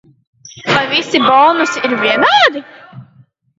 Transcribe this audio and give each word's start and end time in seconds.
Vai 0.75 0.85
visi 0.93 1.21
bonusi 1.27 1.85
ir 1.91 1.95
vienādi? 2.01 2.65